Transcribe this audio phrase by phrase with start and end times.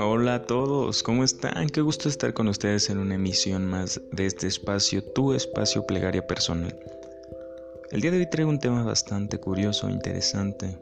[0.00, 1.68] Hola a todos, ¿cómo están?
[1.68, 6.26] Qué gusto estar con ustedes en una emisión más de este espacio, tu espacio plegaria
[6.26, 6.76] personal.
[7.92, 10.76] El día de hoy traigo un tema bastante curioso e interesante.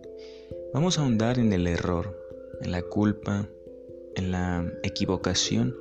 [0.72, 2.18] Vamos a ahondar en el error,
[2.62, 3.46] en la culpa,
[4.14, 5.76] en la equivocación.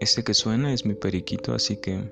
[0.00, 2.02] Este que suena es mi periquito, así que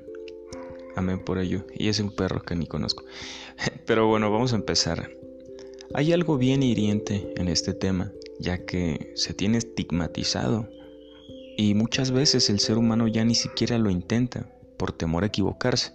[0.96, 1.64] amén por ello.
[1.74, 3.04] Y es un perro que ni conozco.
[3.86, 5.10] Pero bueno, vamos a empezar.
[5.94, 10.68] Hay algo bien hiriente en este tema, ya que se tiene estigmatizado
[11.56, 14.46] y muchas veces el ser humano ya ni siquiera lo intenta
[14.76, 15.92] por temor a equivocarse.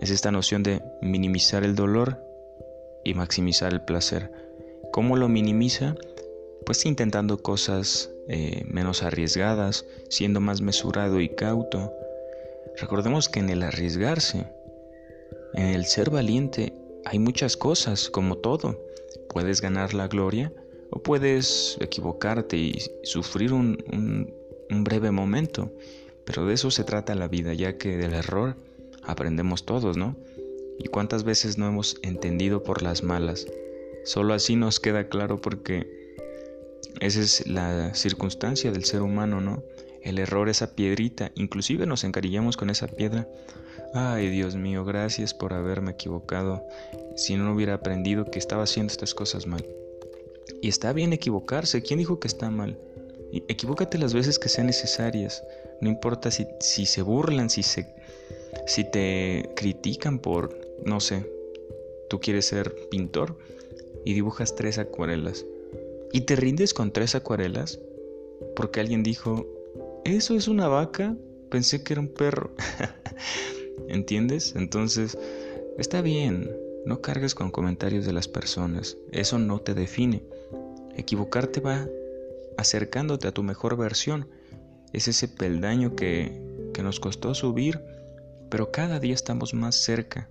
[0.00, 2.18] Es esta noción de minimizar el dolor
[3.04, 4.32] y maximizar el placer.
[4.92, 5.94] ¿Cómo lo minimiza?
[6.64, 11.92] Pues intentando cosas eh, menos arriesgadas, siendo más mesurado y cauto.
[12.80, 14.46] Recordemos que en el arriesgarse,
[15.54, 16.72] en el ser valiente,
[17.04, 18.80] hay muchas cosas, como todo.
[19.28, 20.52] Puedes ganar la gloria
[20.90, 24.34] o puedes equivocarte y sufrir un,
[24.70, 25.70] breve momento.
[26.24, 28.56] Pero de eso se trata la vida, ya que del error
[29.02, 30.16] aprendemos todos, ¿no?
[30.78, 33.46] ¿Y cuántas veces no hemos entendido por las malas?
[34.04, 35.86] Solo así nos queda claro porque
[37.00, 39.62] esa es la circunstancia del ser humano, ¿no?
[40.02, 43.26] El error, esa piedrita, inclusive nos encarillamos con esa piedra
[43.94, 46.62] Ay, Dios mío, gracias por haberme equivocado.
[47.16, 49.64] Si no hubiera aprendido que estaba haciendo estas cosas mal.
[50.60, 51.82] Y está bien equivocarse.
[51.82, 52.78] ¿Quién dijo que está mal?
[53.30, 55.44] equivócate las veces que sean necesarias.
[55.80, 57.86] No importa si, si se burlan, si, se,
[58.66, 61.30] si te critican por, no sé,
[62.08, 63.38] tú quieres ser pintor
[64.04, 65.44] y dibujas tres acuarelas.
[66.12, 67.80] Y te rindes con tres acuarelas
[68.56, 69.46] porque alguien dijo,
[70.04, 71.16] ¿eso es una vaca?
[71.50, 72.50] Pensé que era un perro.
[73.88, 74.54] ¿Entiendes?
[74.56, 75.16] Entonces,
[75.78, 76.50] está bien,
[76.84, 80.22] no cargues con comentarios de las personas, eso no te define.
[80.98, 81.86] Equivocarte va
[82.58, 84.28] acercándote a tu mejor versión,
[84.92, 86.42] es ese peldaño que,
[86.74, 87.80] que nos costó subir,
[88.50, 90.28] pero cada día estamos más cerca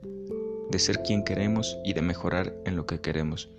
[0.70, 3.50] de ser quien queremos y de mejorar en lo que queremos.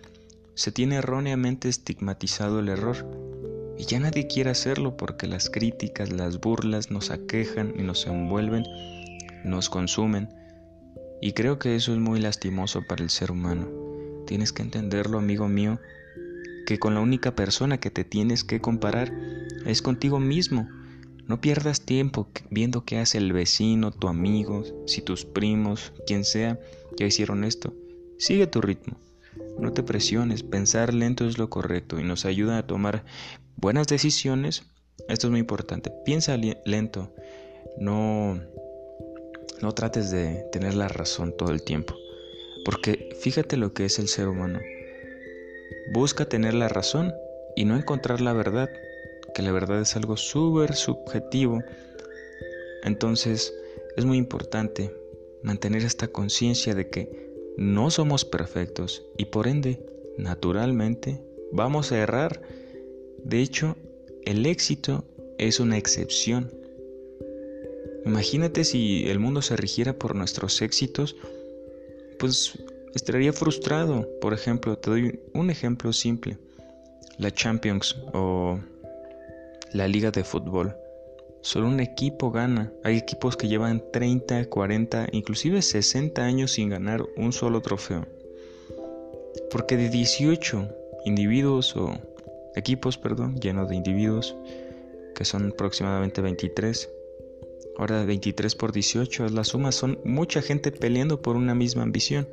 [0.54, 3.06] Se tiene erróneamente estigmatizado el error
[3.76, 8.64] y ya nadie quiere hacerlo porque las críticas, las burlas nos aquejan y nos envuelven
[9.44, 10.28] nos consumen.
[11.20, 13.68] Y creo que eso es muy lastimoso para el ser humano.
[14.26, 15.80] Tienes que entenderlo, amigo mío,
[16.68, 19.10] que con la única persona que te tienes que comparar
[19.64, 20.68] es contigo mismo.
[21.26, 26.60] No pierdas tiempo viendo qué hace el vecino, tu amigo, si tus primos, quien sea,
[26.98, 27.72] ya hicieron esto.
[28.18, 28.98] Sigue tu ritmo.
[29.58, 33.02] No te presiones, pensar lento es lo correcto y nos ayuda a tomar
[33.56, 34.64] buenas decisiones.
[35.08, 35.90] Esto es muy importante.
[36.04, 37.14] Piensa lento.
[37.78, 38.38] No
[39.62, 41.94] no trates de tener la razón todo el tiempo,
[42.66, 44.60] porque fíjate lo que es el ser humano.
[45.92, 47.12] Busca tener la razón
[47.56, 48.68] y no encontrar la verdad,
[49.34, 51.60] que la verdad es algo súper subjetivo.
[52.84, 53.52] Entonces
[53.96, 54.94] es muy importante
[55.42, 59.84] mantener esta conciencia de que no somos perfectos y por ende,
[60.16, 61.22] naturalmente,
[61.52, 62.40] vamos a errar.
[63.24, 63.76] De hecho,
[64.24, 65.04] el éxito
[65.38, 66.50] es una excepción
[68.08, 71.16] Imagínate si el mundo se rigiera por nuestros éxitos,
[72.18, 72.54] pues
[72.98, 74.08] estaría frustrado.
[74.20, 76.36] Por ejemplo, te doy un ejemplo simple.
[77.16, 78.58] La Champions o
[79.72, 80.76] la Liga de Fútbol.
[81.40, 82.72] Solo un equipo gana.
[82.84, 88.06] Hay equipos que llevan 30, 40, inclusive 60 años sin ganar un solo trofeo.
[89.50, 90.68] Porque de 18
[91.04, 91.96] individuos o
[92.56, 94.36] equipos, perdón, llenos de individuos,
[95.14, 96.90] que son aproximadamente 23,
[97.78, 102.26] Ahora 23 por 18, las sumas son mucha gente peleando por una misma ambición.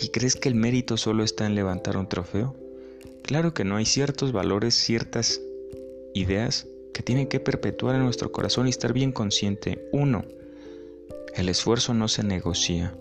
[0.00, 2.54] ¿Y crees que el mérito solo está en levantar un trofeo?
[3.22, 5.40] Claro que no, hay ciertos valores, ciertas
[6.14, 9.88] ideas que tienen que perpetuar en nuestro corazón y estar bien consciente.
[9.92, 10.24] Uno,
[11.34, 12.94] el esfuerzo no se negocia.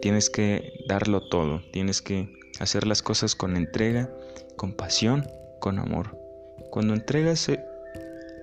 [0.00, 2.28] Tienes que darlo todo, tienes que
[2.60, 4.10] hacer las cosas con entrega,
[4.56, 5.26] con pasión,
[5.60, 6.16] con amor.
[6.70, 7.60] Cuando entregas eh,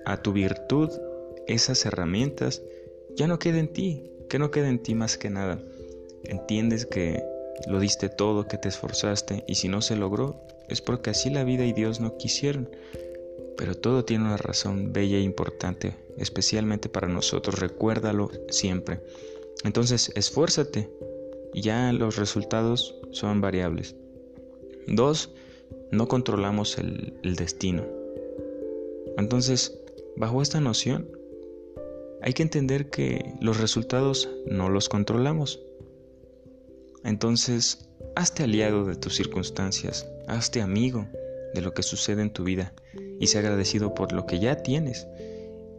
[0.06, 0.90] a tu virtud
[1.46, 2.62] esas herramientas,
[3.16, 5.60] ya no queda en ti, que no queda en ti más que nada.
[6.24, 7.22] Entiendes que
[7.66, 11.44] lo diste todo, que te esforzaste y si no se logró es porque así la
[11.44, 12.68] vida y Dios no quisieron.
[13.56, 19.00] Pero todo tiene una razón bella e importante, especialmente para nosotros, recuérdalo siempre.
[19.62, 20.90] Entonces, esfuérzate
[21.54, 23.94] ya los resultados son variables.
[24.88, 25.30] Dos,
[25.92, 27.84] no controlamos el destino.
[29.16, 29.78] Entonces,
[30.16, 31.08] bajo esta noción,
[32.22, 35.63] hay que entender que los resultados no los controlamos.
[37.04, 41.06] Entonces, hazte aliado de tus circunstancias, hazte amigo
[41.54, 42.72] de lo que sucede en tu vida
[43.20, 45.06] y sea agradecido por lo que ya tienes.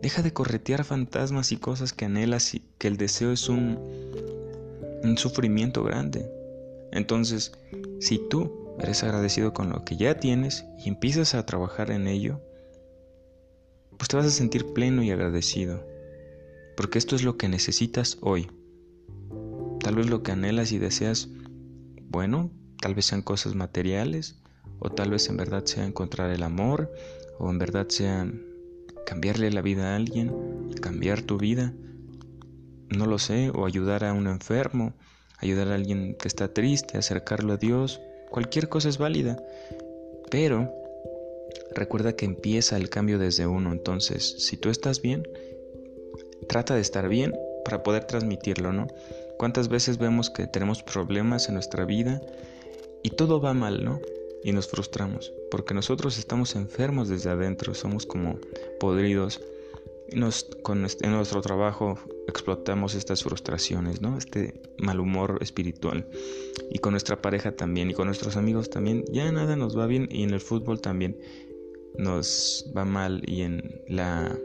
[0.01, 3.79] Deja de corretear fantasmas y cosas que anhelas y que el deseo es un,
[5.03, 6.31] un sufrimiento grande.
[6.91, 7.53] Entonces,
[7.99, 12.39] si tú eres agradecido con lo que ya tienes y empiezas a trabajar en ello,
[13.97, 15.83] pues te vas a sentir pleno y agradecido,
[16.77, 18.47] porque esto es lo que necesitas hoy.
[19.85, 21.29] Tal vez lo que anhelas y deseas,
[22.09, 22.49] bueno,
[22.81, 24.35] tal vez sean cosas materiales,
[24.79, 26.91] o tal vez en verdad sea encontrar el amor,
[27.37, 28.27] o en verdad sea
[29.05, 30.33] cambiarle la vida a alguien,
[30.81, 31.71] cambiar tu vida,
[32.97, 34.95] no lo sé, o ayudar a un enfermo,
[35.37, 38.01] ayudar a alguien que está triste, acercarlo a Dios,
[38.31, 39.37] cualquier cosa es válida,
[40.31, 40.73] pero
[41.75, 45.27] recuerda que empieza el cambio desde uno, entonces si tú estás bien,
[46.49, 48.87] trata de estar bien para poder transmitirlo, ¿no?
[49.37, 52.21] ¿Cuántas veces vemos que tenemos problemas en nuestra vida
[53.03, 53.99] y todo va mal, ¿no?
[54.43, 58.39] Y nos frustramos, porque nosotros estamos enfermos desde adentro, somos como
[58.79, 59.41] podridos.
[60.13, 61.97] Nos, con en nuestro trabajo
[62.27, 64.17] explotamos estas frustraciones, ¿no?
[64.17, 66.07] Este mal humor espiritual.
[66.69, 69.03] Y con nuestra pareja también, y con nuestros amigos también.
[69.11, 71.17] Ya nada nos va bien y en el fútbol también
[71.97, 74.37] nos va mal y en la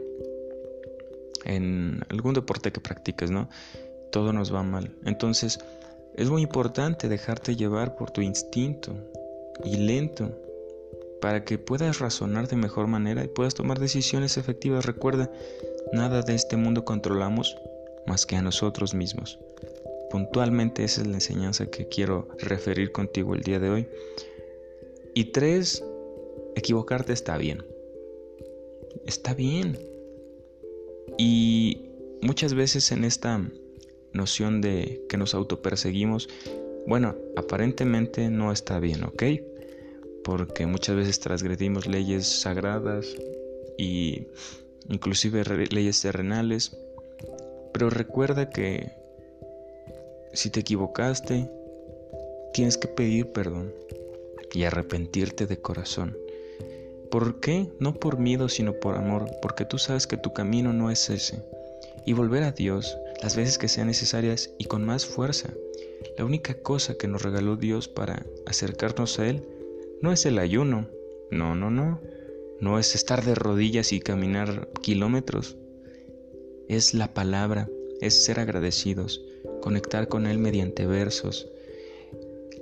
[1.45, 3.49] en algún deporte que practiques, ¿no?
[4.11, 4.91] Todo nos va mal.
[5.05, 5.59] Entonces,
[6.15, 8.93] es muy importante dejarte llevar por tu instinto
[9.63, 10.31] y lento
[11.21, 14.85] para que puedas razonar de mejor manera y puedas tomar decisiones efectivas.
[14.85, 15.31] Recuerda,
[15.93, 17.55] nada de este mundo controlamos
[18.07, 19.39] más que a nosotros mismos.
[20.09, 23.87] Puntualmente esa es la enseñanza que quiero referir contigo el día de hoy.
[25.13, 25.83] Y tres,
[26.55, 27.63] equivocarte está bien.
[29.05, 29.79] Está bien.
[31.17, 31.91] Y
[32.21, 33.39] muchas veces en esta
[34.13, 36.29] noción de que nos autoperseguimos,
[36.87, 39.23] bueno, aparentemente no está bien, ¿ok?
[40.23, 43.07] Porque muchas veces transgredimos leyes sagradas
[43.77, 44.27] y
[44.89, 46.77] inclusive leyes terrenales,
[47.73, 48.91] pero recuerda que
[50.33, 51.49] si te equivocaste,
[52.53, 53.73] tienes que pedir perdón
[54.53, 56.17] y arrepentirte de corazón.
[57.09, 57.69] ¿Por qué?
[57.79, 61.43] No por miedo, sino por amor, porque tú sabes que tu camino no es ese.
[62.05, 65.49] Y volver a Dios las veces que sean necesarias y con más fuerza.
[66.17, 69.47] La única cosa que nos regaló Dios para acercarnos a Él
[70.01, 70.89] no es el ayuno,
[71.29, 72.01] no, no, no,
[72.59, 75.57] no es estar de rodillas y caminar kilómetros,
[76.67, 77.69] es la palabra,
[77.99, 79.23] es ser agradecidos,
[79.61, 81.47] conectar con Él mediante versos.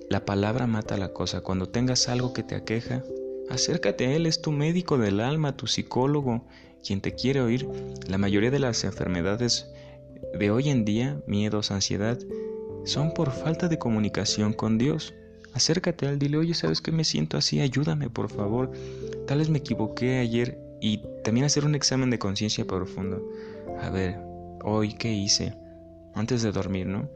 [0.09, 3.03] La palabra mata la cosa, cuando tengas algo que te aqueja,
[3.49, 6.45] Acércate a Él, es tu médico del alma, tu psicólogo,
[6.85, 7.67] quien te quiere oír.
[8.07, 9.67] La mayoría de las enfermedades
[10.37, 12.19] de hoy en día, miedos, ansiedad,
[12.85, 15.13] son por falta de comunicación con Dios.
[15.53, 17.59] Acércate a Él, dile, oye, ¿sabes que me siento así?
[17.59, 18.71] Ayúdame, por favor.
[19.27, 23.27] Tal vez me equivoqué ayer y también hacer un examen de conciencia profundo.
[23.81, 24.19] A ver,
[24.63, 25.55] hoy, ¿qué hice?
[26.13, 27.09] Antes de dormir, ¿no?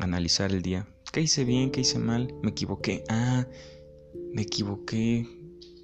[0.00, 0.86] Analizar el día.
[1.12, 1.70] ¿Qué hice bien?
[1.70, 2.34] ¿Qué hice mal?
[2.42, 3.04] Me equivoqué.
[3.08, 3.46] Ah,
[4.32, 5.26] me equivoqué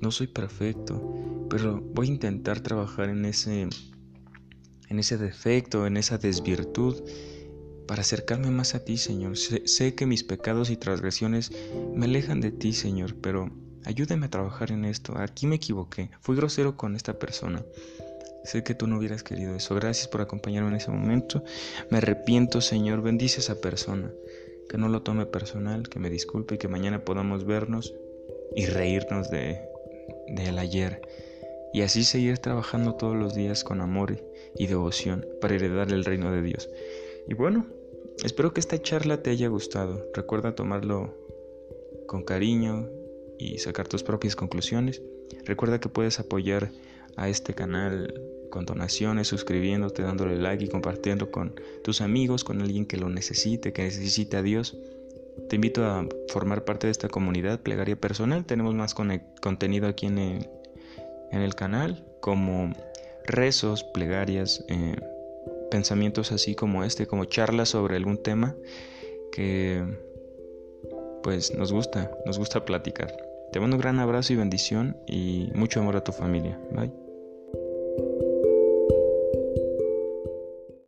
[0.04, 1.00] no soy perfecto,
[1.48, 3.68] pero voy a intentar trabajar en ese
[4.88, 7.02] en ese defecto, en esa desvirtud
[7.86, 9.36] para acercarme más a ti, Señor.
[9.36, 11.52] Sé, que mis pecados y transgresiones
[11.94, 13.50] me alejan de ti, Señor, pero
[13.84, 15.18] ayúdame a trabajar en esto.
[15.18, 17.64] Aquí me equivoqué, fui grosero con esta persona.
[18.44, 19.74] Sé que tú no hubieras querido eso.
[19.74, 21.42] Gracias por acompañarme en ese momento.
[21.90, 23.00] Me arrepiento, Señor.
[23.00, 24.12] Bendice a esa persona.
[24.68, 27.94] Que no lo tome personal, que me disculpe y que mañana podamos vernos
[28.54, 29.60] y reírnos de,
[30.58, 31.00] ayer
[31.74, 34.16] y así seguir trabajando todos los días con amor
[34.56, 36.70] y devoción para heredar el reino de Dios.
[37.26, 37.66] Y bueno,
[38.22, 40.06] espero que esta charla te haya gustado.
[40.14, 41.12] Recuerda tomarlo
[42.06, 42.88] con cariño
[43.40, 45.02] y sacar tus propias conclusiones.
[45.44, 46.70] Recuerda que puedes apoyar
[47.16, 52.86] a este canal con donaciones, suscribiéndote, dándole like y compartiendo con tus amigos, con alguien
[52.86, 54.78] que lo necesite, que necesite a Dios.
[55.48, 58.44] Te invito a formar parte de esta comunidad plegaria personal.
[58.46, 60.06] Tenemos más contenido aquí
[61.34, 62.72] en el, canal, como
[63.24, 64.96] rezos, plegarias, eh,
[65.70, 68.54] pensamientos así como este, como charlas sobre algún tema
[69.32, 69.84] que
[71.22, 73.16] pues nos gusta, nos gusta platicar.
[73.52, 76.58] Te mando un gran abrazo y bendición y mucho amor a tu familia.
[76.70, 77.03] Bye.